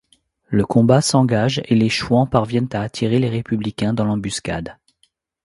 [0.47, 4.75] Le combat s'engage et les Chouans parviennent à attirer les républicains dans l'embuscade.